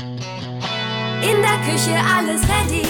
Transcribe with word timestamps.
In 0.00 1.42
der 1.42 1.58
Küche 1.66 1.94
alles 2.16 2.40
ready. 2.48 2.86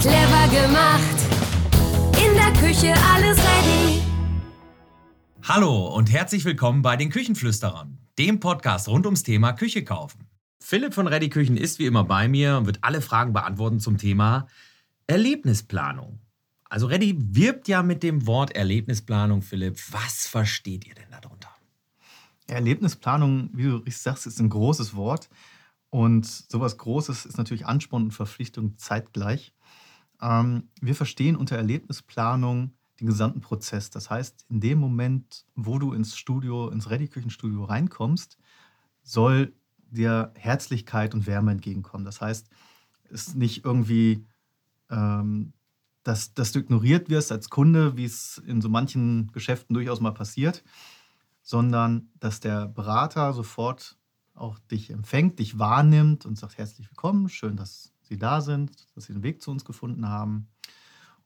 Clever 0.00 0.48
gemacht. 0.50 1.00
In 2.18 2.34
der 2.34 2.52
Küche 2.60 2.92
alles 3.14 3.38
ready. 3.38 3.85
Hallo 5.48 5.86
und 5.94 6.10
herzlich 6.10 6.44
willkommen 6.44 6.82
bei 6.82 6.96
den 6.96 7.08
Küchenflüsterern, 7.08 7.98
dem 8.18 8.40
Podcast 8.40 8.88
rund 8.88 9.06
ums 9.06 9.22
Thema 9.22 9.52
Küche 9.52 9.84
kaufen. 9.84 10.26
Philipp 10.58 10.92
von 10.92 11.06
Ready 11.06 11.28
Küchen 11.28 11.56
ist 11.56 11.78
wie 11.78 11.86
immer 11.86 12.02
bei 12.02 12.26
mir 12.26 12.56
und 12.56 12.66
wird 12.66 12.82
alle 12.82 13.00
Fragen 13.00 13.32
beantworten 13.32 13.78
zum 13.78 13.96
Thema 13.96 14.48
Erlebnisplanung. 15.06 16.18
Also 16.64 16.88
Ready 16.88 17.14
wirbt 17.16 17.68
ja 17.68 17.84
mit 17.84 18.02
dem 18.02 18.26
Wort 18.26 18.56
Erlebnisplanung, 18.56 19.40
Philipp. 19.40 19.78
Was 19.92 20.26
versteht 20.26 20.84
ihr 20.84 20.96
denn 20.96 21.12
darunter? 21.12 21.54
Erlebnisplanung, 22.48 23.50
wie 23.52 23.66
du 23.66 23.76
richtig 23.76 23.98
sagst, 23.98 24.26
ist 24.26 24.40
ein 24.40 24.50
großes 24.50 24.96
Wort. 24.96 25.28
Und 25.90 26.26
sowas 26.26 26.76
Großes 26.76 27.24
ist 27.24 27.38
natürlich 27.38 27.66
Ansporn 27.66 28.02
und 28.02 28.10
Verpflichtung 28.10 28.76
zeitgleich. 28.78 29.54
Ähm, 30.20 30.70
wir 30.80 30.96
verstehen 30.96 31.36
unter 31.36 31.56
Erlebnisplanung 31.56 32.72
den 33.00 33.06
gesamten 33.06 33.40
Prozess. 33.40 33.90
Das 33.90 34.10
heißt, 34.10 34.46
in 34.48 34.60
dem 34.60 34.78
Moment, 34.78 35.44
wo 35.54 35.78
du 35.78 35.92
ins 35.92 36.16
Studio, 36.16 36.68
ins 36.68 36.90
Ready-Küchenstudio 36.90 37.64
reinkommst, 37.64 38.38
soll 39.02 39.54
dir 39.90 40.32
Herzlichkeit 40.34 41.14
und 41.14 41.26
Wärme 41.26 41.52
entgegenkommen. 41.52 42.04
Das 42.04 42.20
heißt, 42.20 42.48
es 43.04 43.28
ist 43.28 43.36
nicht 43.36 43.64
irgendwie, 43.64 44.26
ähm, 44.90 45.52
dass, 46.02 46.34
dass 46.34 46.52
du 46.52 46.60
ignoriert 46.60 47.10
wirst 47.10 47.32
als 47.32 47.50
Kunde, 47.50 47.96
wie 47.96 48.04
es 48.04 48.38
in 48.46 48.60
so 48.60 48.68
manchen 48.68 49.30
Geschäften 49.32 49.74
durchaus 49.74 50.00
mal 50.00 50.12
passiert, 50.12 50.64
sondern 51.42 52.08
dass 52.18 52.40
der 52.40 52.66
Berater 52.66 53.32
sofort 53.32 53.96
auch 54.34 54.58
dich 54.58 54.90
empfängt, 54.90 55.38
dich 55.38 55.58
wahrnimmt 55.58 56.26
und 56.26 56.36
sagt 56.36 56.58
herzlich 56.58 56.90
willkommen, 56.90 57.28
schön, 57.28 57.56
dass 57.56 57.92
Sie 58.02 58.18
da 58.18 58.40
sind, 58.40 58.86
dass 58.94 59.04
Sie 59.04 59.12
den 59.12 59.22
Weg 59.22 59.42
zu 59.42 59.50
uns 59.50 59.64
gefunden 59.64 60.08
haben 60.08 60.48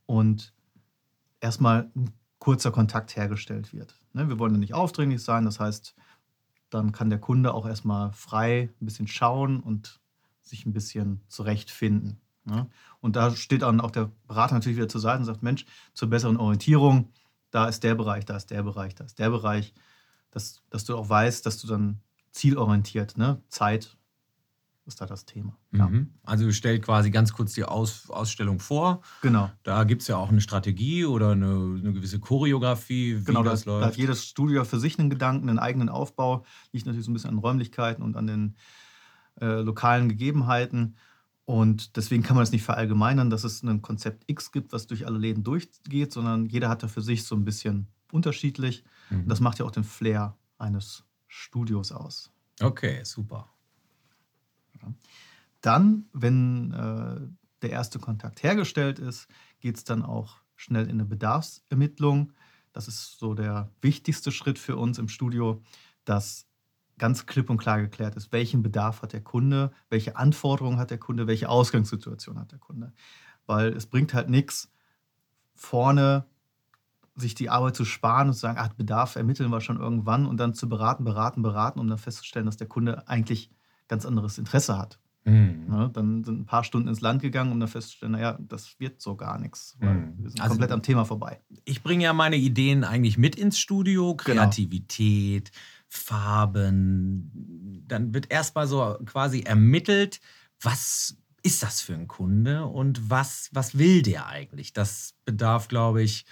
und 0.06 0.55
erstmal 1.41 1.91
ein 1.94 2.10
kurzer 2.38 2.70
Kontakt 2.70 3.16
hergestellt 3.16 3.72
wird. 3.72 4.00
Ne, 4.12 4.28
Wir 4.28 4.38
wollen 4.38 4.55
ja 4.55 4.58
nicht 4.58 4.74
aufdringlich 4.74 5.22
sein, 5.22 5.44
das 5.44 5.60
heißt, 5.60 5.94
dann 6.70 6.92
kann 6.92 7.10
der 7.10 7.19
Kunde 7.19 7.52
auch 7.52 7.66
erstmal 7.66 8.12
frei 8.12 8.70
ein 8.80 8.84
bisschen 8.84 9.06
schauen 9.06 9.61
und 9.61 10.00
sich 10.41 10.66
ein 10.66 10.72
bisschen 10.72 11.20
zurechtfinden. 11.28 12.20
ne? 12.44 12.68
Und 13.00 13.16
da 13.16 13.34
steht 13.34 13.62
dann 13.62 13.80
auch 13.80 13.91
der 13.91 14.11
Berater 14.27 14.55
natürlich 14.55 14.77
wieder 14.77 14.88
zur 14.88 15.00
Seite 15.00 15.18
und 15.18 15.24
sagt, 15.24 15.42
Mensch, 15.42 15.66
zur 15.94 16.08
besseren 16.08 16.36
Orientierung, 16.36 17.12
da 17.50 17.66
ist 17.66 17.83
der 17.83 17.94
Bereich, 17.94 18.24
da 18.24 18.36
ist 18.36 18.50
der 18.50 18.62
Bereich, 18.62 18.94
da 18.94 19.05
ist 19.05 19.18
der 19.18 19.30
Bereich, 19.30 19.74
dass, 20.30 20.62
dass 20.70 20.84
du 20.84 20.96
auch 20.96 21.08
weißt, 21.08 21.44
dass 21.44 21.58
du 21.61 21.66
dann 21.66 22.00
zielorientiert, 22.30 23.16
ne? 23.18 23.42
Zeit 23.48 23.96
ist 24.86 25.00
da 25.00 25.06
das 25.06 25.25
Thema. 25.25 25.56
Ja, 25.73 25.89
Mhm. 25.89 26.14
Also 26.25 26.50
stellt 26.53 26.83
quasi 26.83 27.11
ganz 27.11 27.33
kurz 27.33 27.53
die 27.53 27.64
Aus 27.64 28.09
Ausstellung 28.11 28.59
vor. 28.61 29.03
genau. 29.23 29.50
Da 29.62 29.84
gibt 29.84 30.03
es 30.03 30.09
ja 30.09 30.17
auch 30.17 30.31
eine 30.31 30.41
Strategie 30.41 31.05
oder 31.05 31.33
eine, 31.33 31.47
eine 31.78 31.92
gewisse 31.92 32.19
Choreografie, 32.19 33.19
wie 33.20 33.25
Genau, 33.25 33.42
da, 33.42 33.51
das 33.51 33.64
da 33.64 33.73
hat 33.77 33.81
läuft. 33.81 33.98
jedes 33.98 34.25
Studio 34.25 34.64
für 34.64 34.81
sich 34.81 34.98
einen 34.98 35.11
Gedanken, 35.11 35.48
einen 35.48 35.58
eigenen 35.58 35.89
Aufbau, 35.89 36.45
liegt 36.73 36.86
natürlich 36.86 37.05
so 37.06 37.11
ein 37.11 37.14
bisschen 37.14 37.31
an 37.31 37.39
Räumlichkeiten 37.39 38.03
und 38.03 38.17
an 38.17 38.27
den 38.27 38.56
äh, 39.41 39.61
lokalen 39.61 40.08
Gegebenheiten. 40.08 40.97
Und 41.45 41.97
deswegen 41.97 42.23
kann 42.23 42.36
man 42.36 42.42
es 42.45 42.53
nicht 42.53 42.62
verallgemeinern, 42.62 43.29
dass 43.30 43.45
es 43.45 43.62
ein 43.62 43.83
Konzept 43.83 44.24
X 44.29 44.52
gibt, 44.52 44.73
was 44.73 44.86
durch 44.86 45.07
alle 45.07 45.18
Läden 45.18 45.42
durchgeht, 45.45 46.12
sondern 46.12 46.47
jeder 46.47 46.68
hat 46.68 46.83
da 46.83 46.89
für 46.89 47.02
sich 47.02 47.24
so 47.24 47.35
ein 47.35 47.45
bisschen 47.45 47.89
unterschiedlich. 48.12 48.85
Mhm. 49.11 49.29
Das 49.29 49.41
macht 49.41 49.58
ja 49.58 49.64
auch 49.64 49.70
den 49.73 49.85
Flair 49.85 50.36
eines 50.58 51.05
Studios 51.27 51.91
aus. 51.92 52.30
Okay, 52.61 53.02
super. 53.05 53.48
Dann, 55.61 56.07
wenn 56.13 56.73
äh, 56.73 57.20
der 57.63 57.70
erste 57.70 57.98
Kontakt 57.98 58.42
hergestellt 58.42 58.98
ist, 58.98 59.29
geht 59.61 59.77
es 59.77 59.85
dann 59.85 60.02
auch 60.02 60.41
schnell 60.57 60.85
in 60.85 60.92
eine 60.92 61.05
Bedarfsermittlung. 61.05 62.33
Das 62.73 62.89
ist 62.89 63.18
so 63.18 63.35
der 63.35 63.70
wichtigste 63.80 64.33
Schritt 64.33 64.58
für 64.58 64.77
uns 64.77 64.98
im 64.98 65.08
Studio, 65.08 65.63
dass 66.05 66.46
ganz 66.98 67.27
klipp 67.27 67.51
und 67.51 67.57
klar 67.57 67.80
geklärt 67.80 68.14
ist, 68.17 68.30
welchen 68.30 68.63
Bedarf 68.63 69.02
hat 69.02 69.13
der 69.13 69.23
Kunde, 69.23 69.73
welche 69.89 70.17
Anforderungen 70.17 70.79
hat 70.79 70.91
der 70.91 70.98
Kunde, 70.98 71.27
welche 71.27 71.48
Ausgangssituation 71.48 72.39
hat 72.39 72.52
der 72.52 72.58
Kunde. 72.58 72.92
Weil 73.47 73.73
es 73.73 73.86
bringt 73.86 74.12
halt 74.12 74.29
nichts, 74.29 74.70
vorne 75.55 76.27
sich 77.17 77.35
die 77.35 77.51
Arbeit 77.51 77.74
zu 77.74 77.85
sparen 77.85 78.29
und 78.29 78.35
zu 78.35 78.41
sagen, 78.41 78.58
ach, 78.61 78.68
Bedarf 78.74 79.17
ermitteln 79.17 79.51
wir 79.51 79.61
schon 79.61 79.80
irgendwann 79.80 80.27
und 80.27 80.36
dann 80.36 80.55
zu 80.55 80.68
beraten, 80.68 81.05
beraten, 81.05 81.42
beraten, 81.42 81.80
um 81.80 81.89
dann 81.89 81.98
festzustellen, 81.98 82.47
dass 82.47 82.57
der 82.57 82.68
Kunde 82.68 83.08
eigentlich 83.08 83.51
ganz 83.90 84.06
anderes 84.06 84.39
Interesse 84.39 84.78
hat. 84.78 84.98
Mhm. 85.24 85.67
Ne? 85.68 85.90
Dann 85.92 86.24
sind 86.24 86.40
ein 86.40 86.46
paar 86.46 86.64
Stunden 86.64 86.89
ins 86.89 87.02
Land 87.02 87.20
gegangen, 87.20 87.52
um 87.52 87.61
dann 87.61 87.68
festzustellen, 87.68 88.12
naja, 88.12 88.39
das 88.40 88.80
wird 88.80 89.02
so 89.02 89.17
gar 89.17 89.39
nichts. 89.39 89.77
Weil 89.78 89.95
Mhm. 89.95 90.14
wir 90.23 90.30
sind 90.30 90.40
Also- 90.40 90.52
komplett 90.55 90.73
am 90.73 90.83
Thema 90.83 91.05
vorbei. 91.05 91.40
ich 91.67 91.83
bringe 91.83 92.05
ja 92.05 92.12
meine 92.14 92.36
Ideen 92.36 92.84
eigentlich 92.84 93.18
mit 93.18 93.36
ins 93.36 93.58
Studio. 93.58 94.14
Genau. 94.14 94.40
Kreativität, 94.42 95.50
Farben. 95.89 97.83
Dann 97.86 98.14
wird 98.14 98.30
erstmal 98.30 98.67
so 98.67 98.96
quasi 99.06 99.40
ermittelt, 99.40 100.20
was 100.61 101.17
ist 101.42 101.62
das 101.62 101.80
für 101.80 101.95
ein 101.95 102.06
Kunde 102.06 102.67
und 102.67 103.11
was, 103.11 103.48
was 103.52 103.79
will 103.79 104.02
der 104.02 104.27
eigentlich? 104.27 104.73
Das 104.73 105.14
bedarf, 105.24 105.68
glaube 105.68 106.02
ich, 106.02 106.24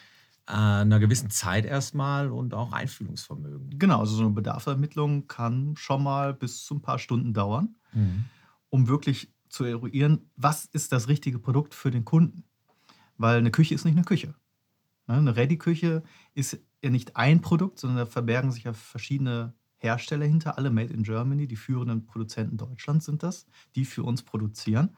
einer 0.49 0.99
gewissen 0.99 1.31
Zeit 1.31 1.67
erstmal 1.67 2.31
und 2.31 2.55
auch 2.55 2.73
Einfühlungsvermögen. 2.73 3.79
Genau, 3.79 4.01
also 4.01 4.17
so 4.17 4.23
eine 4.23 4.33
Bedarfsermittlung 4.33 5.27
kann 5.27 5.75
schon 5.77 6.03
mal 6.03 6.33
bis 6.33 6.65
zu 6.65 6.77
ein 6.77 6.83
paar 6.83 6.99
Stunden 6.99 7.35
dauern, 7.35 7.77
um 8.71 8.89
wirklich 8.89 9.33
zu 9.49 9.65
eruieren, 9.65 10.31
was 10.37 10.65
ist 10.67 10.93
das 10.93 11.09
richtige 11.09 11.39
Produkt 11.39 11.75
für 11.75 11.91
den 11.91 12.05
Kunden. 12.05 12.45
Weil 13.17 13.39
eine 13.39 13.51
Küche 13.51 13.75
ist 13.75 13.85
nicht 13.85 13.97
eine 13.97 14.05
Küche. 14.05 14.35
Ne, 15.07 15.17
Eine 15.17 15.37
Ready-Küche 15.37 16.03
ist 16.35 16.59
ja 16.83 16.91
nicht 16.91 17.17
ein 17.17 17.41
Produkt, 17.41 17.79
sondern 17.79 17.99
da 17.99 18.07
verbergen 18.07 18.53
sich 18.53 18.65
ja 18.65 18.73
verschiedene 18.73 19.55
Hersteller 19.77 20.27
hinter, 20.27 20.59
alle 20.59 20.71
made 20.71 20.93
in 20.93 21.03
Germany, 21.03 21.47
die 21.47 21.57
führenden 21.57 22.07
Produzenten 22.07 22.57
Deutschlands 22.57 23.07
sind 23.07 23.23
das, 23.23 23.47
die 23.75 23.85
für 23.85 24.03
uns 24.03 24.23
produzieren. 24.23 24.97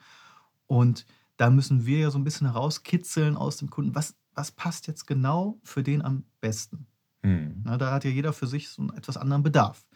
Und 0.66 1.06
da 1.36 1.50
müssen 1.50 1.86
wir 1.86 1.98
ja 1.98 2.10
so 2.10 2.18
ein 2.18 2.24
bisschen 2.24 2.46
herauskitzeln 2.48 3.36
aus 3.36 3.56
dem 3.56 3.70
Kunden, 3.70 3.94
was, 3.94 4.16
was 4.34 4.50
passt 4.52 4.86
jetzt 4.86 5.06
genau 5.06 5.58
für 5.62 5.82
den 5.82 6.02
am 6.02 6.24
besten. 6.40 6.86
Mhm. 7.22 7.62
Na, 7.64 7.76
da 7.76 7.92
hat 7.92 8.04
ja 8.04 8.10
jeder 8.10 8.32
für 8.32 8.46
sich 8.46 8.68
so 8.68 8.82
einen 8.82 8.96
etwas 8.96 9.16
anderen 9.16 9.42
Bedarf. 9.42 9.86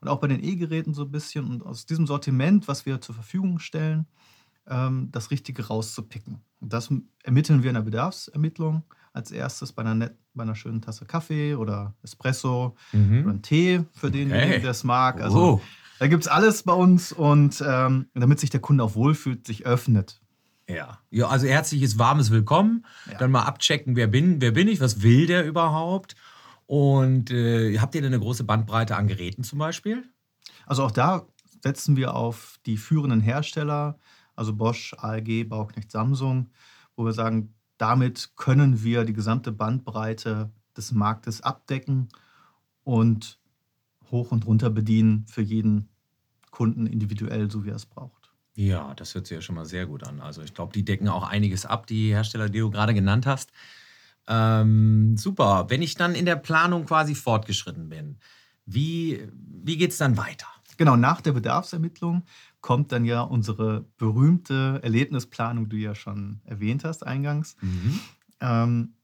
Und 0.00 0.08
auch 0.08 0.18
bei 0.20 0.26
den 0.28 0.42
E-Geräten 0.42 0.94
so 0.94 1.02
ein 1.04 1.10
bisschen 1.12 1.44
und 1.46 1.62
aus 1.64 1.86
diesem 1.86 2.06
Sortiment, 2.06 2.66
was 2.68 2.86
wir 2.86 3.00
zur 3.00 3.14
Verfügung 3.14 3.58
stellen, 3.58 4.06
ähm, 4.66 5.08
das 5.12 5.30
Richtige 5.30 5.66
rauszupicken. 5.66 6.40
Und 6.60 6.72
das 6.72 6.90
ermitteln 7.24 7.62
wir 7.62 7.70
in 7.70 7.74
der 7.74 7.82
Bedarfsermittlung 7.82 8.82
als 9.12 9.30
erstes 9.30 9.72
bei 9.72 9.82
einer, 9.82 9.94
net, 9.94 10.16
bei 10.34 10.42
einer 10.44 10.54
schönen 10.54 10.80
Tasse 10.80 11.04
Kaffee 11.04 11.54
oder 11.54 11.94
Espresso 12.02 12.74
oder 12.92 12.98
Mhm. 12.98 13.28
einen 13.28 13.42
Tee 13.42 13.84
für 13.92 14.10
denjenigen, 14.10 14.50
Okay. 14.54 14.60
der 14.60 14.70
es 14.70 14.84
mag. 14.84 15.20
Also 15.20 15.38
Oh. 15.56 15.60
da 15.98 16.06
gibt 16.06 16.22
es 16.22 16.28
alles 16.28 16.62
bei 16.62 16.72
uns 16.72 17.12
und 17.12 17.62
ähm, 17.66 18.06
damit 18.14 18.40
sich 18.40 18.50
der 18.50 18.60
Kunde 18.60 18.82
auch 18.84 18.94
wohlfühlt, 18.94 19.46
sich 19.46 19.66
öffnet. 19.66 20.21
Ja. 20.72 20.98
ja, 21.10 21.28
also 21.28 21.46
herzliches, 21.46 21.98
warmes 21.98 22.30
Willkommen. 22.30 22.84
Ja. 23.10 23.18
Dann 23.18 23.30
mal 23.30 23.42
abchecken, 23.42 23.96
wer 23.96 24.06
bin, 24.06 24.40
wer 24.40 24.52
bin 24.52 24.68
ich, 24.68 24.80
was 24.80 25.02
will 25.02 25.26
der 25.26 25.46
überhaupt? 25.46 26.14
Und 26.66 27.30
äh, 27.30 27.78
habt 27.78 27.94
ihr 27.94 28.00
denn 28.00 28.12
eine 28.12 28.22
große 28.22 28.44
Bandbreite 28.44 28.96
an 28.96 29.06
Geräten 29.06 29.44
zum 29.44 29.58
Beispiel? 29.58 30.04
Also 30.66 30.84
auch 30.84 30.90
da 30.90 31.26
setzen 31.62 31.96
wir 31.96 32.14
auf 32.14 32.58
die 32.66 32.76
führenden 32.76 33.20
Hersteller, 33.20 33.98
also 34.34 34.54
Bosch, 34.54 34.94
ALG, 34.98 35.48
Bauknecht, 35.48 35.90
Samsung, 35.90 36.50
wo 36.96 37.04
wir 37.04 37.12
sagen, 37.12 37.54
damit 37.78 38.32
können 38.36 38.82
wir 38.82 39.04
die 39.04 39.12
gesamte 39.12 39.52
Bandbreite 39.52 40.50
des 40.76 40.92
Marktes 40.92 41.40
abdecken 41.40 42.08
und 42.84 43.38
hoch 44.10 44.32
und 44.32 44.46
runter 44.46 44.70
bedienen 44.70 45.26
für 45.26 45.42
jeden 45.42 45.88
Kunden 46.50 46.86
individuell, 46.86 47.50
so 47.50 47.64
wie 47.64 47.70
er 47.70 47.76
es 47.76 47.86
braucht. 47.86 48.21
Ja, 48.54 48.94
das 48.94 49.14
hört 49.14 49.26
sich 49.26 49.34
ja 49.34 49.40
schon 49.40 49.54
mal 49.54 49.64
sehr 49.64 49.86
gut 49.86 50.04
an. 50.04 50.20
Also 50.20 50.42
ich 50.42 50.52
glaube, 50.52 50.72
die 50.72 50.84
decken 50.84 51.08
auch 51.08 51.26
einiges 51.28 51.64
ab, 51.64 51.86
die 51.86 52.10
Hersteller, 52.10 52.48
die 52.48 52.58
du 52.58 52.70
gerade 52.70 52.92
genannt 52.92 53.26
hast. 53.26 53.50
Ähm, 54.28 55.16
super. 55.16 55.66
Wenn 55.68 55.82
ich 55.82 55.94
dann 55.94 56.14
in 56.14 56.26
der 56.26 56.36
Planung 56.36 56.84
quasi 56.84 57.14
fortgeschritten 57.14 57.88
bin, 57.88 58.18
wie, 58.66 59.26
wie 59.34 59.76
geht 59.76 59.90
es 59.90 59.98
dann 59.98 60.16
weiter? 60.16 60.46
Genau, 60.76 60.96
nach 60.96 61.20
der 61.20 61.32
Bedarfsermittlung 61.32 62.24
kommt 62.60 62.92
dann 62.92 63.04
ja 63.04 63.22
unsere 63.22 63.86
berühmte 63.98 64.80
Erlebnisplanung, 64.82 65.68
die 65.68 65.76
du 65.76 65.82
ja 65.82 65.94
schon 65.94 66.40
erwähnt 66.44 66.84
hast 66.84 67.06
eingangs. 67.06 67.56
Ähm, 68.40 68.94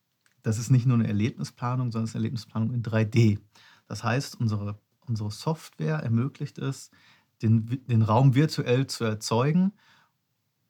das 0.42 0.58
ist 0.58 0.70
nicht 0.70 0.86
nur 0.86 0.96
eine 0.96 1.08
Erlebnisplanung, 1.08 1.90
sondern 1.90 2.04
es 2.04 2.10
ist 2.10 2.16
eine 2.16 2.24
Erlebnisplanung 2.24 2.72
in 2.72 2.82
3D. 2.82 3.38
Das 3.86 4.04
heißt, 4.04 4.38
unsere, 4.40 4.78
unsere 5.06 5.30
Software 5.30 5.96
ermöglicht 5.96 6.58
es, 6.58 6.90
den, 7.42 7.84
den 7.86 8.02
Raum 8.02 8.34
virtuell 8.34 8.86
zu 8.86 9.04
erzeugen, 9.04 9.72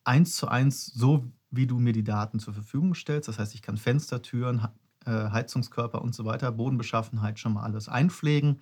eins 0.05 0.37
zu 0.37 0.49
eins, 0.49 0.87
so 0.87 1.31
wie 1.51 1.67
du 1.67 1.79
mir 1.79 1.93
die 1.93 2.05
Daten 2.05 2.39
zur 2.39 2.55
Verfügung 2.55 2.95
stellst. 2.95 3.29
Das 3.29 3.39
heißt, 3.39 3.55
ich 3.55 3.63
kann 3.63 3.77
Fenster, 3.77 4.23
Türen, 4.23 4.69
äh, 5.05 5.11
Heizungskörper 5.11 6.03
und 6.03 6.15
so 6.15 6.25
weiter, 6.25 6.53
Bodenbeschaffenheit 6.53 7.39
schon 7.39 7.55
mal 7.55 7.63
alles 7.63 7.89
einpflegen 7.89 8.61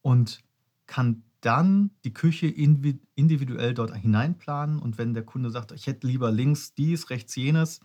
und 0.00 0.42
kann 0.86 1.22
dann 1.40 1.90
die 2.04 2.12
Küche 2.12 2.46
individuell 2.46 3.74
dort 3.74 3.94
hineinplanen. 3.96 4.78
Und 4.78 4.98
wenn 4.98 5.14
der 5.14 5.24
Kunde 5.24 5.50
sagt, 5.50 5.72
ich 5.72 5.86
hätte 5.86 6.06
lieber 6.06 6.30
links 6.30 6.74
dies, 6.74 7.10
rechts 7.10 7.34
jenes, 7.34 7.80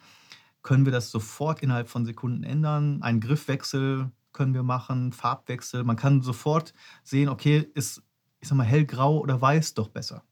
können 0.61 0.85
wir 0.85 0.91
das 0.91 1.11
sofort 1.11 1.61
innerhalb 1.61 1.89
von 1.89 2.05
Sekunden 2.05 2.43
ändern. 2.43 3.01
Einen 3.01 3.19
Griffwechsel 3.19 4.11
können 4.33 4.53
wir 4.53 4.63
machen, 4.63 5.11
Farbwechsel. 5.11 5.83
Man 5.83 5.95
kann 5.95 6.21
sofort 6.21 6.73
sehen, 7.03 7.29
okay, 7.29 7.67
ist, 7.73 8.03
ich 8.39 8.47
sag 8.47 8.55
mal, 8.55 8.63
hellgrau 8.63 9.19
oder 9.19 9.41
weiß 9.41 9.73
doch 9.73 9.89
besser. 9.89 10.23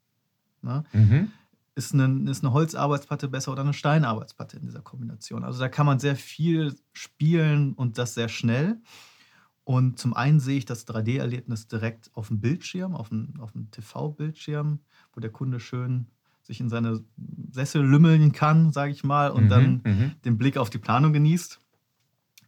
Ne? 0.61 0.83
Mhm. 0.93 1.31
Ist, 1.75 1.93
eine, 1.93 2.29
ist 2.29 2.43
eine 2.43 2.53
Holzarbeitsplatte 2.53 3.27
besser 3.27 3.51
oder 3.51 3.61
eine 3.61 3.73
Steinarbeitsplatte 3.73 4.57
in 4.57 4.65
dieser 4.65 4.81
Kombination? 4.81 5.43
Also 5.43 5.59
da 5.59 5.69
kann 5.69 5.85
man 5.85 5.99
sehr 5.99 6.15
viel 6.15 6.75
spielen 6.93 7.73
und 7.73 7.97
das 7.97 8.13
sehr 8.13 8.29
schnell. 8.29 8.77
Und 9.65 9.97
zum 9.97 10.13
einen 10.13 10.39
sehe 10.39 10.57
ich 10.57 10.65
das 10.65 10.87
3D-Erlebnis 10.87 11.67
direkt 11.67 12.11
auf 12.13 12.27
dem 12.27 12.39
Bildschirm, 12.39 12.95
auf 12.95 13.09
dem, 13.09 13.33
auf 13.39 13.51
dem 13.51 13.71
TV-Bildschirm, 13.71 14.79
wo 15.13 15.19
der 15.19 15.31
Kunde 15.31 15.59
schön 15.59 16.07
sich 16.43 16.59
in 16.59 16.69
seine 16.69 17.03
Sessel 17.51 17.83
lümmeln 17.83 18.31
kann, 18.31 18.71
sage 18.71 18.91
ich 18.91 19.03
mal, 19.03 19.31
und 19.31 19.45
mhm, 19.45 19.49
dann 19.49 19.81
mhm. 19.83 20.11
den 20.23 20.37
Blick 20.37 20.57
auf 20.57 20.69
die 20.69 20.77
Planung 20.77 21.11
genießt 21.11 21.59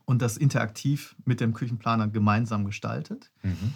und 0.06 0.22
das 0.22 0.38
interaktiv 0.38 1.16
mit 1.26 1.42
dem 1.42 1.54
Küchenplaner 1.54 2.08
gemeinsam 2.08 2.66
gestaltet. 2.66 3.32
Mhm. 3.42 3.74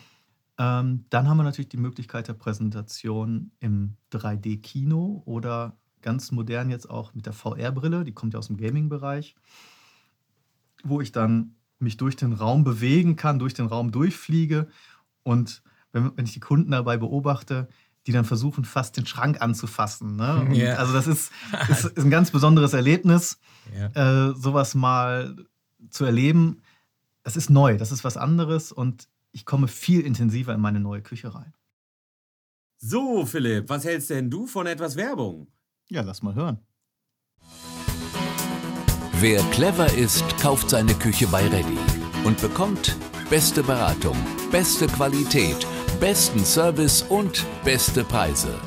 Ähm, 0.62 1.06
dann 1.10 1.28
haben 1.28 1.38
wir 1.38 1.44
natürlich 1.44 1.70
die 1.70 1.78
Möglichkeit 1.78 2.28
der 2.28 2.34
Präsentation 2.34 3.52
im 3.60 3.96
3D-Kino 4.12 5.24
oder 5.26 5.76
ganz 6.04 6.32
modern 6.32 6.70
jetzt 6.70 6.88
auch 6.88 7.16
mit 7.16 7.26
der 7.26 7.34
VR-Brille, 7.34 8.04
die 8.04 8.12
kommt 8.12 8.34
ja 8.34 8.40
aus 8.40 8.48
dem 8.48 8.58
Gaming-Bereich, 8.58 9.36
wo 10.84 11.02
ich 11.02 11.12
dann 11.12 11.56
mich 11.80 11.98
durch 11.98 12.16
den 12.16 12.34
Raum 12.34 12.64
bewegen 12.64 13.16
kann, 13.16 13.40
durch 13.40 13.56
den 13.56 13.66
Raum 13.66 13.92
durchfliege. 13.92 14.68
Und 15.24 15.64
wenn, 15.94 16.16
wenn 16.16 16.26
ich 16.26 16.34
die 16.34 16.40
Kunden 16.40 16.70
dabei 16.70 16.98
beobachte, 16.98 17.68
die 18.06 18.12
dann 18.12 18.26
versuchen, 18.26 18.64
fast 18.64 18.98
den 18.98 19.08
Schrank 19.08 19.42
anzufassen. 19.42 20.16
Ne? 20.16 20.48
Yeah. 20.54 20.78
Also 20.78 20.94
das 20.94 21.08
ist, 21.08 21.32
ist, 21.70 21.86
ist, 21.86 21.98
ein 21.98 22.12
ganz 22.12 22.30
besonderes 22.30 22.74
Erlebnis, 22.74 23.40
yeah. 23.76 24.30
äh, 24.30 24.36
sowas 24.36 24.76
mal 24.76 25.36
zu 25.90 26.06
erleben. 26.06 26.62
Das 27.24 27.36
ist 27.36 27.50
neu, 27.50 27.78
das 27.78 27.92
ist 27.92 28.04
was 28.04 28.16
anderes 28.16 28.72
und 28.72 29.08
ich 29.32 29.46
komme 29.46 29.68
viel 29.68 30.02
intensiver 30.02 30.54
in 30.54 30.62
meine 30.62 30.80
neue 30.80 31.02
Küche 31.02 31.34
rein. 31.34 31.54
So, 32.78 33.26
Philipp, 33.26 33.70
was 33.70 33.86
hältst 33.86 34.10
denn 34.10 34.30
du 34.30 34.48
von 34.48 34.66
etwas 34.66 34.96
Werbung? 34.96 35.48
Ja, 35.90 36.02
lass 36.02 36.22
mal 36.22 36.34
hören. 36.36 36.60
Wer 39.20 39.42
clever 39.52 39.94
ist, 39.94 40.26
kauft 40.40 40.72
seine 40.72 40.96
Küche 40.96 41.28
bei 41.28 41.48
Ready 41.48 41.78
und 42.24 42.42
bekommt 42.42 42.98
beste 43.30 43.62
Beratung, 43.62 44.18
beste 44.52 44.88
Qualität, 44.88 45.68
besten 46.00 46.44
Service 46.44 47.04
und 47.04 47.46
beste 47.64 48.04
Preise. 48.04 48.60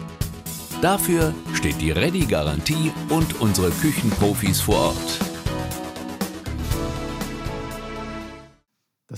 Dafür 0.80 1.34
steht 1.54 1.80
die 1.80 1.90
Ready-Garantie 1.90 2.92
und 3.08 3.40
unsere 3.40 3.70
Küchenprofis 3.70 4.60
vor 4.60 4.76
Ort. 4.76 5.33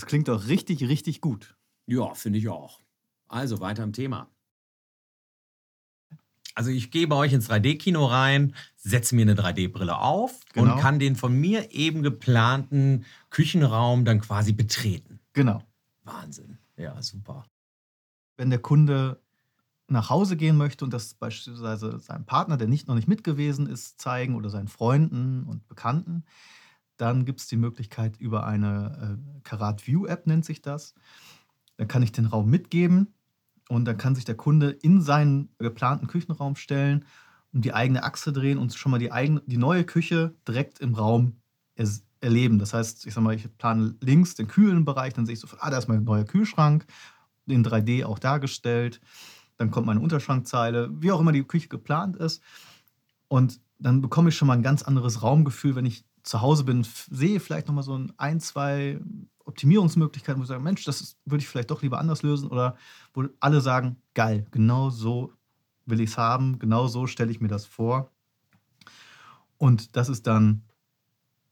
Das 0.06 0.10
klingt 0.10 0.28
doch 0.28 0.46
richtig, 0.46 0.84
richtig 0.84 1.20
gut. 1.20 1.56
Ja, 1.86 2.14
finde 2.14 2.38
ich 2.38 2.48
auch. 2.48 2.80
Also 3.26 3.58
weiter 3.58 3.82
im 3.82 3.92
Thema. 3.92 4.30
Also 6.54 6.70
ich 6.70 6.92
gehe 6.92 7.08
bei 7.08 7.16
euch 7.16 7.32
ins 7.32 7.50
3D-Kino 7.50 8.04
rein, 8.06 8.54
setze 8.76 9.16
mir 9.16 9.22
eine 9.22 9.34
3D-Brille 9.34 9.98
auf 9.98 10.42
genau. 10.52 10.74
und 10.74 10.80
kann 10.80 11.00
den 11.00 11.16
von 11.16 11.34
mir 11.34 11.72
eben 11.72 12.04
geplanten 12.04 13.04
Küchenraum 13.30 14.04
dann 14.04 14.20
quasi 14.20 14.52
betreten. 14.52 15.18
Genau. 15.32 15.64
Wahnsinn. 16.04 16.58
Ja, 16.76 17.02
super. 17.02 17.44
Wenn 18.36 18.50
der 18.50 18.60
Kunde 18.60 19.20
nach 19.88 20.08
Hause 20.08 20.36
gehen 20.36 20.56
möchte 20.56 20.84
und 20.84 20.94
das 20.94 21.14
beispielsweise 21.14 21.98
seinem 21.98 22.26
Partner, 22.26 22.56
der 22.56 22.68
nicht 22.68 22.86
noch 22.86 22.94
nicht 22.94 23.08
mitgewesen 23.08 23.66
ist, 23.66 24.00
zeigen 24.00 24.36
oder 24.36 24.50
seinen 24.50 24.68
Freunden 24.68 25.42
und 25.42 25.66
Bekannten, 25.66 26.22
dann 26.96 27.24
gibt 27.24 27.40
es 27.40 27.46
die 27.46 27.56
Möglichkeit 27.56 28.16
über 28.18 28.46
eine 28.46 29.18
äh, 29.18 29.40
Karat 29.42 29.86
View 29.86 30.06
App 30.06 30.26
nennt 30.26 30.44
sich 30.44 30.62
das. 30.62 30.94
Dann 31.76 31.88
kann 31.88 32.02
ich 32.02 32.12
den 32.12 32.26
Raum 32.26 32.48
mitgeben 32.48 33.14
und 33.68 33.84
dann 33.84 33.98
kann 33.98 34.14
sich 34.14 34.24
der 34.24 34.36
Kunde 34.36 34.70
in 34.70 35.02
seinen 35.02 35.50
geplanten 35.58 36.06
Küchenraum 36.06 36.56
stellen 36.56 37.04
und 37.52 37.64
die 37.64 37.74
eigene 37.74 38.04
Achse 38.04 38.32
drehen 38.32 38.58
und 38.58 38.74
schon 38.74 38.92
mal 38.92 38.98
die, 38.98 39.12
eigene, 39.12 39.42
die 39.46 39.56
neue 39.58 39.84
Küche 39.84 40.34
direkt 40.46 40.78
im 40.80 40.94
Raum 40.94 41.36
er, 41.74 41.88
erleben. 42.20 42.58
Das 42.58 42.72
heißt, 42.72 43.06
ich 43.06 43.14
sag 43.14 43.22
mal, 43.22 43.34
ich 43.34 43.48
plane 43.58 43.94
links 44.00 44.34
den 44.34 44.48
kühlen 44.48 44.84
Bereich, 44.84 45.14
dann 45.14 45.26
sehe 45.26 45.34
ich 45.34 45.40
sofort, 45.40 45.62
ah, 45.62 45.70
da 45.70 45.78
ist 45.78 45.88
mein 45.88 46.04
neuer 46.04 46.24
Kühlschrank, 46.24 46.86
in 47.46 47.64
3D 47.64 48.04
auch 48.04 48.18
dargestellt. 48.18 49.00
Dann 49.56 49.70
kommt 49.70 49.86
meine 49.86 50.00
Unterschrankzeile, 50.00 50.90
wie 51.00 51.12
auch 51.12 51.20
immer 51.20 51.32
die 51.32 51.44
Küche 51.44 51.68
geplant 51.68 52.16
ist. 52.16 52.42
Und 53.28 53.60
dann 53.78 54.00
bekomme 54.00 54.30
ich 54.30 54.36
schon 54.36 54.48
mal 54.48 54.54
ein 54.54 54.62
ganz 54.62 54.82
anderes 54.82 55.22
Raumgefühl, 55.22 55.76
wenn 55.76 55.86
ich 55.86 56.04
zu 56.26 56.40
Hause 56.40 56.64
bin, 56.64 56.86
sehe 57.10 57.40
vielleicht 57.40 57.68
noch 57.68 57.74
mal 57.74 57.82
so 57.82 57.98
ein, 58.16 58.40
zwei 58.40 59.00
Optimierungsmöglichkeiten, 59.44 60.40
wo 60.40 60.42
ich 60.42 60.48
sage, 60.48 60.62
Mensch, 60.62 60.84
das 60.84 61.16
würde 61.24 61.42
ich 61.42 61.48
vielleicht 61.48 61.70
doch 61.70 61.82
lieber 61.82 61.98
anders 61.98 62.22
lösen 62.22 62.50
oder 62.50 62.76
wo 63.14 63.24
alle 63.40 63.60
sagen, 63.60 63.96
geil, 64.12 64.46
genau 64.50 64.90
so 64.90 65.32
will 65.86 66.00
ich 66.00 66.10
es 66.10 66.18
haben, 66.18 66.58
genau 66.58 66.88
so 66.88 67.06
stelle 67.06 67.30
ich 67.30 67.40
mir 67.40 67.48
das 67.48 67.64
vor. 67.64 68.10
Und 69.56 69.94
das 69.96 70.08
ist 70.08 70.26
dann 70.26 70.62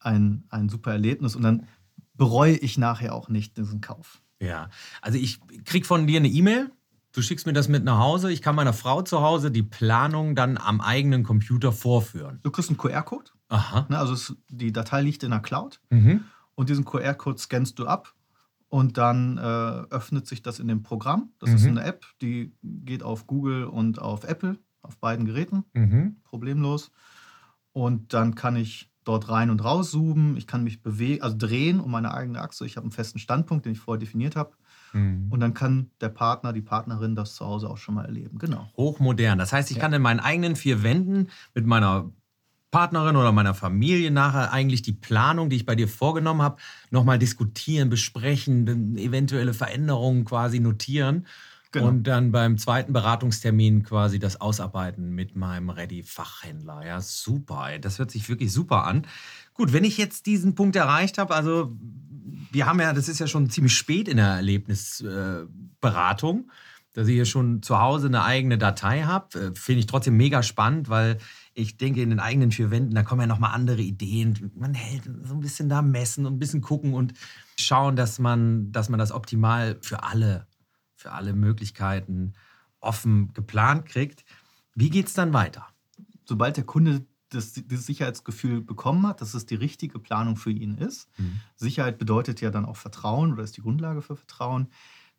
ein, 0.00 0.44
ein 0.48 0.68
super 0.68 0.90
Erlebnis 0.90 1.36
und 1.36 1.42
dann 1.42 1.68
bereue 2.14 2.56
ich 2.56 2.76
nachher 2.76 3.14
auch 3.14 3.28
nicht 3.28 3.56
diesen 3.56 3.80
Kauf. 3.80 4.22
Ja, 4.40 4.68
also 5.00 5.18
ich 5.18 5.40
kriege 5.64 5.86
von 5.86 6.08
dir 6.08 6.18
eine 6.18 6.28
E-Mail, 6.28 6.72
du 7.12 7.22
schickst 7.22 7.46
mir 7.46 7.52
das 7.52 7.68
mit 7.68 7.84
nach 7.84 7.98
Hause, 7.98 8.32
ich 8.32 8.42
kann 8.42 8.56
meiner 8.56 8.72
Frau 8.72 9.02
zu 9.02 9.22
Hause 9.22 9.52
die 9.52 9.62
Planung 9.62 10.34
dann 10.34 10.58
am 10.58 10.80
eigenen 10.80 11.22
Computer 11.22 11.70
vorführen. 11.70 12.40
Du 12.42 12.50
kriegst 12.50 12.70
einen 12.70 12.76
QR-Code. 12.76 13.30
Aha. 13.54 13.86
Ne, 13.88 13.98
also 13.98 14.14
es, 14.14 14.36
die 14.48 14.72
Datei 14.72 15.00
liegt 15.00 15.22
in 15.22 15.30
der 15.30 15.40
Cloud. 15.40 15.80
Mhm. 15.90 16.24
Und 16.56 16.68
diesen 16.68 16.84
QR-Code 16.84 17.38
scannst 17.38 17.78
du 17.78 17.86
ab 17.86 18.14
und 18.68 18.98
dann 18.98 19.38
äh, 19.38 19.40
öffnet 19.40 20.26
sich 20.26 20.42
das 20.42 20.58
in 20.58 20.66
dem 20.66 20.82
Programm. 20.82 21.30
Das 21.38 21.50
mhm. 21.50 21.56
ist 21.56 21.66
eine 21.66 21.84
App, 21.84 22.04
die 22.20 22.52
geht 22.62 23.02
auf 23.04 23.26
Google 23.26 23.64
und 23.64 24.00
auf 24.00 24.24
Apple, 24.24 24.58
auf 24.82 24.98
beiden 24.98 25.24
Geräten, 25.24 25.64
mhm. 25.72 26.16
problemlos. 26.24 26.90
Und 27.72 28.12
dann 28.12 28.34
kann 28.34 28.56
ich 28.56 28.90
dort 29.04 29.28
rein 29.28 29.50
und 29.50 29.62
raus 29.62 29.92
zoomen. 29.92 30.36
Ich 30.36 30.46
kann 30.46 30.64
mich 30.64 30.82
bewegen, 30.82 31.22
also 31.22 31.36
drehen 31.38 31.78
um 31.78 31.90
meine 31.90 32.14
eigene 32.14 32.40
Achse. 32.40 32.66
Ich 32.66 32.76
habe 32.76 32.84
einen 32.84 32.92
festen 32.92 33.18
Standpunkt, 33.18 33.66
den 33.66 33.72
ich 33.72 33.80
vorher 33.80 34.00
definiert 34.00 34.34
habe. 34.34 34.52
Mhm. 34.92 35.26
Und 35.30 35.40
dann 35.40 35.54
kann 35.54 35.90
der 36.00 36.08
Partner, 36.08 36.52
die 36.52 36.62
Partnerin 36.62 37.14
das 37.14 37.34
zu 37.34 37.44
Hause 37.44 37.68
auch 37.68 37.78
schon 37.78 37.94
mal 37.94 38.04
erleben. 38.04 38.38
Genau. 38.38 38.68
Hochmodern. 38.76 39.38
Das 39.38 39.52
heißt, 39.52 39.70
ich 39.70 39.76
ja. 39.76 39.82
kann 39.82 39.92
in 39.92 40.02
meinen 40.02 40.20
eigenen 40.20 40.56
vier 40.56 40.82
Wänden 40.82 41.28
mit 41.54 41.66
meiner 41.66 42.10
Partnerin 42.74 43.14
oder 43.14 43.30
meiner 43.30 43.54
Familie 43.54 44.10
nachher 44.10 44.52
eigentlich 44.52 44.82
die 44.82 44.94
Planung, 44.94 45.48
die 45.48 45.54
ich 45.54 45.64
bei 45.64 45.76
dir 45.76 45.86
vorgenommen 45.86 46.42
habe, 46.42 46.56
nochmal 46.90 47.20
diskutieren, 47.20 47.88
besprechen, 47.88 48.98
eventuelle 48.98 49.54
Veränderungen 49.54 50.24
quasi 50.24 50.58
notieren. 50.58 51.28
Genau. 51.70 51.86
Und 51.86 52.02
dann 52.02 52.32
beim 52.32 52.58
zweiten 52.58 52.92
Beratungstermin 52.92 53.84
quasi 53.84 54.18
das 54.18 54.40
ausarbeiten 54.40 55.14
mit 55.14 55.36
meinem 55.36 55.70
Ready-Fachhändler. 55.70 56.84
Ja, 56.84 57.00
super. 57.00 57.68
Das 57.80 58.00
hört 58.00 58.10
sich 58.10 58.28
wirklich 58.28 58.52
super 58.52 58.82
an. 58.82 59.06
Gut, 59.52 59.72
wenn 59.72 59.84
ich 59.84 59.96
jetzt 59.96 60.26
diesen 60.26 60.56
Punkt 60.56 60.74
erreicht 60.74 61.18
habe, 61.18 61.32
also 61.32 61.76
wir 62.50 62.66
haben 62.66 62.80
ja, 62.80 62.92
das 62.92 63.08
ist 63.08 63.20
ja 63.20 63.28
schon 63.28 63.50
ziemlich 63.50 63.76
spät 63.76 64.08
in 64.08 64.16
der 64.16 64.30
Erlebnisberatung, 64.30 66.40
äh, 66.40 66.52
dass 66.94 67.06
ich 67.06 67.14
hier 67.14 67.26
schon 67.26 67.62
zu 67.62 67.78
Hause 67.78 68.08
eine 68.08 68.24
eigene 68.24 68.58
Datei 68.58 69.02
habe. 69.02 69.38
Äh, 69.38 69.52
Finde 69.54 69.78
ich 69.78 69.86
trotzdem 69.86 70.16
mega 70.16 70.42
spannend, 70.42 70.88
weil 70.88 71.18
ich 71.54 71.76
denke, 71.76 72.02
in 72.02 72.10
den 72.10 72.20
eigenen 72.20 72.50
vier 72.50 72.70
Wänden, 72.70 72.94
da 72.94 73.04
kommen 73.04 73.22
ja 73.22 73.26
nochmal 73.26 73.54
andere 73.54 73.80
Ideen. 73.80 74.50
Man 74.56 74.74
hält 74.74 75.04
so 75.04 75.34
ein 75.34 75.40
bisschen 75.40 75.68
da 75.68 75.82
messen 75.82 76.26
und 76.26 76.34
ein 76.34 76.38
bisschen 76.38 76.60
gucken 76.60 76.94
und 76.94 77.14
schauen, 77.56 77.94
dass 77.94 78.18
man, 78.18 78.72
dass 78.72 78.88
man 78.88 78.98
das 78.98 79.12
optimal 79.12 79.78
für 79.80 80.02
alle, 80.02 80.46
für 80.96 81.12
alle 81.12 81.32
Möglichkeiten 81.32 82.32
offen 82.80 83.32
geplant 83.32 83.86
kriegt. 83.86 84.24
Wie 84.74 84.90
geht 84.90 85.06
es 85.06 85.14
dann 85.14 85.32
weiter? 85.32 85.66
Sobald 86.24 86.56
der 86.56 86.64
Kunde 86.64 87.06
das, 87.28 87.52
das, 87.66 87.86
Sicherheitsgefühl 87.86 88.60
bekommen 88.60 89.06
hat, 89.06 89.20
dass 89.20 89.34
es 89.34 89.46
die 89.46 89.54
richtige 89.54 89.98
Planung 89.98 90.36
für 90.36 90.50
ihn 90.50 90.76
ist. 90.76 91.08
Mhm. 91.18 91.40
Sicherheit 91.56 91.98
bedeutet 91.98 92.40
ja 92.40 92.50
dann 92.50 92.64
auch 92.64 92.76
Vertrauen 92.76 93.32
oder 93.32 93.42
ist 93.42 93.56
die 93.56 93.62
Grundlage 93.62 94.02
für 94.02 94.16
Vertrauen. 94.16 94.68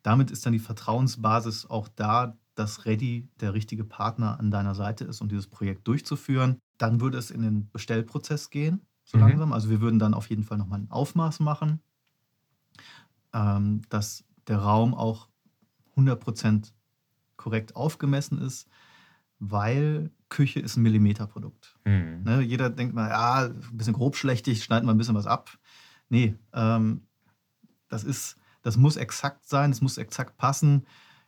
Damit 0.02 0.30
ist 0.30 0.46
dann 0.46 0.52
die 0.52 0.58
Vertrauensbasis 0.58 1.66
auch 1.66 1.88
da, 1.88 2.36
dass 2.56 2.86
Ready 2.86 3.28
der 3.40 3.54
richtige 3.54 3.84
Partner 3.84 4.40
an 4.40 4.50
deiner 4.50 4.74
Seite 4.74 5.04
ist, 5.04 5.20
um 5.20 5.28
dieses 5.28 5.46
Projekt 5.46 5.86
durchzuführen. 5.86 6.58
Dann 6.78 7.00
würde 7.00 7.18
es 7.18 7.30
in 7.30 7.42
den 7.42 7.70
Bestellprozess 7.70 8.50
gehen, 8.50 8.80
so 9.04 9.18
mhm. 9.18 9.24
langsam. 9.24 9.52
Also 9.52 9.70
wir 9.70 9.80
würden 9.80 9.98
dann 9.98 10.14
auf 10.14 10.28
jeden 10.28 10.42
Fall 10.42 10.58
nochmal 10.58 10.80
ein 10.80 10.90
Aufmaß 10.90 11.40
machen, 11.40 11.80
ähm, 13.32 13.82
dass 13.90 14.24
der 14.48 14.58
Raum 14.58 14.94
auch 14.94 15.28
100% 15.96 16.72
korrekt 17.36 17.76
aufgemessen 17.76 18.38
ist, 18.38 18.68
weil 19.38 20.10
Küche 20.28 20.60
ist 20.60 20.76
ein 20.76 20.82
Millimeterprodukt. 20.82 21.78
Mhm. 21.84 22.22
Ne, 22.24 22.40
jeder 22.40 22.70
denkt 22.70 22.94
mal, 22.94 23.10
ja, 23.10 23.44
ein 23.44 23.76
bisschen 23.76 23.94
grobschlächtig, 23.94 24.64
schneiden 24.64 24.88
wir 24.88 24.94
ein 24.94 24.98
bisschen 24.98 25.14
was 25.14 25.26
ab. 25.26 25.50
Nee, 26.08 26.36
ähm, 26.52 27.02
das 27.88 28.02
ist, 28.02 28.36
das 28.62 28.76
muss 28.76 28.96
exakt 28.96 29.46
sein, 29.46 29.70
es 29.70 29.80
muss 29.80 29.98
exakt 29.98 30.36
passen. 30.38 30.86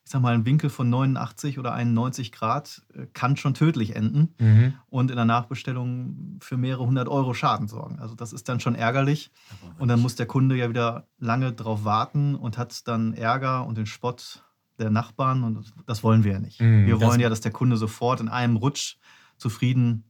Ich 0.08 0.12
sag 0.12 0.22
mal, 0.22 0.32
ein 0.32 0.46
Winkel 0.46 0.70
von 0.70 0.88
89 0.88 1.58
oder 1.58 1.74
91 1.74 2.32
Grad 2.32 2.80
äh, 2.94 3.04
kann 3.12 3.36
schon 3.36 3.52
tödlich 3.52 3.94
enden 3.94 4.34
Mhm. 4.38 4.72
und 4.88 5.10
in 5.10 5.16
der 5.16 5.26
Nachbestellung 5.26 6.38
für 6.40 6.56
mehrere 6.56 6.86
hundert 6.86 7.08
Euro 7.10 7.34
Schaden 7.34 7.68
sorgen. 7.68 7.98
Also 7.98 8.14
das 8.14 8.32
ist 8.32 8.48
dann 8.48 8.58
schon 8.58 8.74
ärgerlich. 8.74 9.30
Und 9.78 9.88
dann 9.88 10.00
muss 10.00 10.14
der 10.14 10.24
Kunde 10.24 10.56
ja 10.56 10.70
wieder 10.70 11.06
lange 11.18 11.52
drauf 11.52 11.84
warten 11.84 12.36
und 12.36 12.56
hat 12.56 12.88
dann 12.88 13.12
Ärger 13.12 13.66
und 13.66 13.76
den 13.76 13.84
Spott 13.84 14.44
der 14.78 14.88
Nachbarn 14.88 15.44
und 15.44 15.56
das- 15.58 15.74
das 15.84 16.02
wollen 16.02 16.24
wir 16.24 16.32
ja 16.32 16.38
nicht. 16.40 16.58
Mhm, 16.58 16.86
wir 16.86 16.96
das- 16.96 17.06
wollen 17.06 17.20
ja, 17.20 17.28
dass 17.28 17.42
der 17.42 17.52
Kunde 17.52 17.76
sofort 17.76 18.20
in 18.22 18.30
einem 18.30 18.56
Rutsch 18.56 18.96
zufrieden 19.36 20.04
Das 20.04 20.07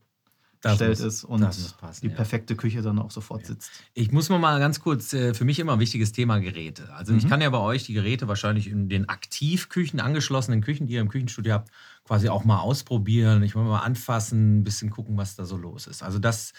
gestellt 0.61 1.01
ist 1.01 1.25
und 1.25 1.41
passen, 1.41 2.01
die 2.03 2.09
ja. 2.09 2.15
perfekte 2.15 2.57
Küche 2.57 2.83
dann 2.83 2.99
auch 2.99 3.11
sofort 3.11 3.47
sitzt. 3.47 3.71
Ich 3.95 4.13
muss 4.13 4.29
mal 4.29 4.39
mal 4.39 4.59
ganz 4.59 4.81
kurz, 4.81 5.13
äh, 5.13 5.35
für 5.35 5.45
mich 5.45 5.59
immer 5.59 5.75
ein 5.75 5.81
wichtiges 5.81 6.13
Thema 6.13 6.39
Geräte. 6.39 6.93
Also 6.95 7.15
ich 7.15 7.25
Mhm. 7.25 7.29
kann 7.29 7.41
ja 7.41 7.51
bei 7.51 7.59
euch 7.59 7.85
die 7.85 7.93
Geräte 7.93 8.29
wahrscheinlich 8.29 8.69
in 8.69 8.89
den 8.89 9.09
Aktivküchen, 9.09 10.01
angeschlossenen 10.01 10.61
Küchen, 10.61 10.87
die 10.87 10.95
ihr 10.95 11.01
im 11.01 11.09
Küchenstudio 11.09 11.53
habt, 11.55 11.71
quasi 12.05 12.29
auch 12.29 12.45
mal 12.45 12.59
ausprobieren. 12.61 13.43
Ich 13.43 13.55
will 13.55 13.63
mal 13.63 13.81
anfassen, 13.81 14.59
ein 14.59 14.65
bisschen 14.65 14.91
gucken, 14.91 15.17
was 15.17 15.37
da 15.37 15.45
so 15.45 15.57
los 15.57 15.87
ist. 15.87 16.03
Also 16.03 16.19
das 16.19 16.53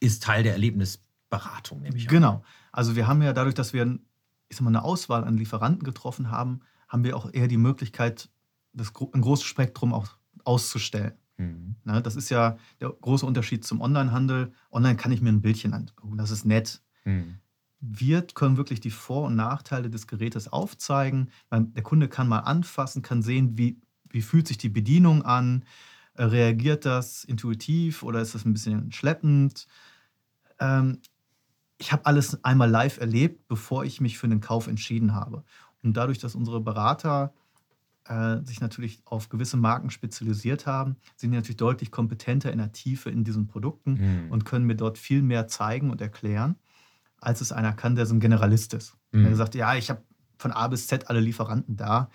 ist 0.00 0.22
Teil 0.22 0.42
der 0.42 0.52
Erlebnisberatung, 0.52 1.82
nehme 1.82 1.96
ich 1.96 2.08
an. 2.08 2.14
Genau. 2.14 2.44
Also 2.72 2.96
wir 2.96 3.06
haben 3.06 3.22
ja 3.22 3.32
dadurch, 3.32 3.54
dass 3.54 3.72
wir 3.72 3.98
ich 4.48 4.56
sag 4.56 4.64
mal, 4.64 4.70
eine 4.70 4.84
Auswahl 4.84 5.24
an 5.24 5.38
Lieferanten 5.38 5.82
getroffen 5.82 6.30
haben, 6.30 6.60
haben 6.86 7.04
wir 7.04 7.16
auch 7.16 7.32
eher 7.32 7.48
die 7.48 7.56
Möglichkeit, 7.56 8.28
das, 8.74 8.92
ein 9.14 9.20
großes 9.22 9.44
Spektrum 9.44 9.94
auch 9.94 10.08
auszustellen. 10.44 11.12
Mhm. 11.42 11.76
Ne, 11.84 12.02
das 12.02 12.16
ist 12.16 12.30
ja 12.30 12.58
der 12.80 12.90
große 12.90 13.26
Unterschied 13.26 13.64
zum 13.64 13.80
Onlinehandel. 13.80 14.52
Online 14.70 14.96
kann 14.96 15.12
ich 15.12 15.20
mir 15.22 15.30
ein 15.30 15.42
Bildchen 15.42 15.74
angucken, 15.74 16.16
das 16.18 16.30
ist 16.30 16.44
nett. 16.44 16.82
Mhm. 17.04 17.40
Wir 17.80 18.22
können 18.22 18.56
wirklich 18.56 18.80
die 18.80 18.90
Vor- 18.90 19.26
und 19.26 19.34
Nachteile 19.36 19.90
des 19.90 20.06
Gerätes 20.06 20.48
aufzeigen. 20.48 21.30
Der 21.50 21.82
Kunde 21.82 22.08
kann 22.08 22.28
mal 22.28 22.40
anfassen, 22.40 23.02
kann 23.02 23.22
sehen, 23.22 23.58
wie, 23.58 23.80
wie 24.08 24.22
fühlt 24.22 24.46
sich 24.48 24.58
die 24.58 24.68
Bedienung 24.70 25.22
an, 25.22 25.64
Äh, 26.14 26.24
reagiert 26.24 26.84
das 26.84 27.24
intuitiv 27.24 28.02
oder 28.02 28.20
ist 28.20 28.34
das 28.34 28.44
ein 28.44 28.52
bisschen 28.52 28.92
schleppend. 28.92 29.66
Ähm, 30.60 31.00
ich 31.78 31.92
habe 31.92 32.06
alles 32.06 32.44
einmal 32.44 32.70
live 32.70 32.98
erlebt, 32.98 33.48
bevor 33.48 33.84
ich 33.84 34.00
mich 34.00 34.18
für 34.18 34.28
den 34.28 34.40
Kauf 34.40 34.66
entschieden 34.68 35.14
habe. 35.14 35.44
Und 35.82 35.96
dadurch, 35.96 36.18
dass 36.18 36.34
unsere 36.34 36.60
Berater 36.60 37.34
äh, 38.06 38.38
sich 38.44 38.60
natürlich 38.60 39.00
auf 39.04 39.28
gewisse 39.28 39.56
Marken 39.56 39.90
spezialisiert 39.90 40.66
haben, 40.66 40.96
sind 41.16 41.30
natürlich 41.30 41.56
deutlich 41.56 41.90
kompetenter 41.90 42.50
in 42.52 42.58
der 42.58 42.72
Tiefe 42.72 43.10
in 43.10 43.24
diesen 43.24 43.46
Produkten 43.46 43.92
Mhm. 44.24 44.30
und 44.30 44.44
können 44.44 44.66
mir 44.66 44.74
dort 44.76 44.98
viel 44.98 45.22
mehr 45.22 45.46
zeigen 45.48 45.90
und 45.90 46.00
erklären, 46.00 46.56
als 47.18 47.40
es 47.40 47.52
einer 47.52 47.72
kann, 47.72 47.94
der 47.94 48.06
so 48.06 48.14
ein 48.14 48.20
Generalist 48.20 48.74
ist. 48.74 48.96
Mhm. 49.12 49.24
Der 49.24 49.36
sagt, 49.36 49.54
ja, 49.54 49.74
ich 49.76 49.90
habe 49.90 50.02
von 50.38 50.50
A 50.52 50.66
bis 50.68 50.88
Z 50.88 51.08
alle 51.08 51.20
Lieferanten 51.20 51.76
da, 51.76 52.10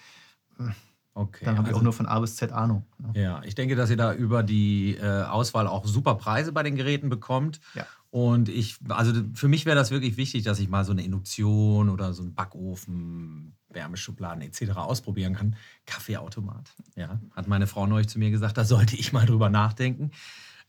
Okay. 1.17 1.45
dann 1.45 1.57
habe 1.57 1.67
ich 1.67 1.69
also- 1.69 1.79
auch 1.79 1.83
nur 1.83 1.93
von 1.93 2.05
A 2.05 2.19
bis 2.19 2.35
Z 2.35 2.51
Ahnung. 2.51 2.85
ne? 2.99 3.19
Ja, 3.19 3.41
ich 3.43 3.55
denke, 3.55 3.75
dass 3.75 3.89
ihr 3.89 3.97
da 3.97 4.13
über 4.13 4.43
die 4.43 4.95
äh, 5.01 5.23
Auswahl 5.23 5.65
auch 5.67 5.85
super 5.87 6.13
Preise 6.15 6.51
bei 6.51 6.61
den 6.61 6.75
Geräten 6.75 7.09
bekommt. 7.09 7.59
Ja. 7.73 7.87
Und 8.11 8.49
ich, 8.49 8.77
also 8.89 9.13
für 9.33 9.47
mich 9.47 9.65
wäre 9.65 9.75
das 9.75 9.89
wirklich 9.89 10.15
wichtig, 10.17 10.43
dass 10.43 10.59
ich 10.59 10.69
mal 10.69 10.85
so 10.85 10.91
eine 10.91 11.03
Induktion 11.03 11.89
oder 11.89 12.13
so 12.13 12.21
einen 12.21 12.35
Backofen, 12.35 13.53
Wärmeschubladen 13.69 14.43
etc. 14.43 14.77
ausprobieren 14.77 15.33
kann. 15.33 15.55
Kaffeeautomat. 15.87 16.73
Ja, 16.95 17.19
hat 17.35 17.47
meine 17.47 17.67
Frau 17.67 17.87
neulich 17.87 18.07
zu 18.07 18.19
mir 18.19 18.29
gesagt, 18.29 18.57
da 18.57 18.63
sollte 18.63 18.95
ich 18.95 19.11
mal 19.11 19.25
drüber 19.25 19.49
nachdenken. 19.49 20.11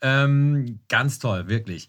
Ähm, 0.00 0.80
ganz 0.88 1.18
toll, 1.18 1.48
wirklich. 1.48 1.88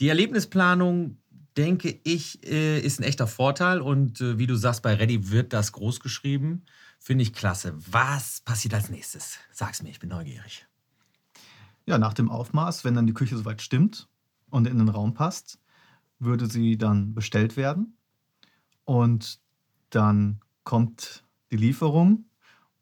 Die 0.00 0.08
Erlebnisplanung, 0.08 1.16
denke 1.56 1.98
ich, 2.04 2.44
äh, 2.46 2.80
ist 2.80 3.00
ein 3.00 3.04
echter 3.04 3.26
Vorteil. 3.26 3.80
Und 3.80 4.20
äh, 4.20 4.38
wie 4.38 4.46
du 4.46 4.54
sagst, 4.56 4.82
bei 4.82 4.94
Ready 4.94 5.30
wird 5.30 5.52
das 5.52 5.72
groß 5.72 6.00
geschrieben. 6.00 6.62
Finde 7.02 7.22
ich 7.22 7.32
klasse. 7.32 7.74
Was 7.90 8.40
passiert 8.40 8.74
als 8.74 8.90
nächstes? 8.90 9.38
Sag's 9.50 9.82
mir, 9.82 9.88
ich 9.88 10.00
bin 10.00 10.10
neugierig. 10.10 10.66
Ja, 11.86 11.98
nach 11.98 12.12
dem 12.12 12.30
Aufmaß, 12.30 12.84
wenn 12.84 12.94
dann 12.94 13.06
die 13.06 13.14
Küche 13.14 13.36
soweit 13.36 13.62
stimmt 13.62 14.08
und 14.50 14.68
in 14.68 14.78
den 14.78 14.90
Raum 14.90 15.14
passt, 15.14 15.58
würde 16.18 16.46
sie 16.46 16.76
dann 16.76 17.14
bestellt 17.14 17.56
werden. 17.56 17.96
Und 18.84 19.40
dann 19.88 20.40
kommt 20.62 21.24
die 21.50 21.56
Lieferung 21.56 22.26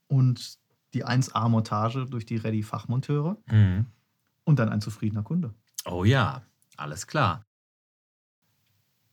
und 0.09 0.59
die 0.95 1.07
1A-Montage 1.07 2.07
durch 2.07 2.27
die 2.27 2.37
Ready-Fachmonteure 2.37 3.39
und 4.45 4.59
dann 4.59 4.69
ein 4.69 4.81
zufriedener 4.81 5.23
Kunde. 5.23 5.55
Oh 5.85 6.05
ja, 6.05 6.43
alles 6.77 7.07
klar. 7.07 7.47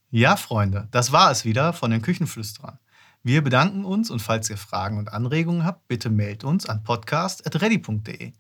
Ja, 0.10 0.36
Freunde, 0.36 0.88
das 0.92 1.12
war 1.12 1.30
es 1.30 1.46
wieder 1.46 1.74
von 1.74 1.92
den 1.92 2.02
Küchenflüsterern. 2.02 2.80
Wir 3.26 3.44
bedanken 3.44 3.86
uns 3.86 4.12
und 4.12 4.22
falls 4.22 4.52
ihr 4.52 4.58
Fragen 4.58 5.00
und 5.00 5.12
Anregungen 5.12 5.66
habt, 5.66 5.88
bitte 5.88 6.12
meldet 6.12 6.44
uns 6.44 6.68
an 6.68 6.84
podcast.ready.de. 6.84 8.34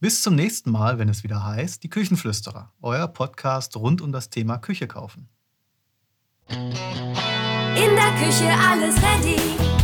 Bis 0.00 0.22
zum 0.22 0.34
nächsten 0.34 0.70
Mal, 0.70 0.98
wenn 0.98 1.10
es 1.10 1.22
wieder 1.22 1.44
heißt, 1.44 1.82
die 1.82 1.90
Küchenflüsterer, 1.90 2.72
euer 2.80 3.06
Podcast 3.08 3.76
rund 3.76 4.00
um 4.00 4.12
das 4.12 4.30
Thema 4.30 4.56
Küche 4.56 4.86
kaufen. 4.86 5.28
In 6.48 6.56
der 6.56 8.14
Küche 8.18 8.50
alles 8.66 8.96
ready. 9.02 9.79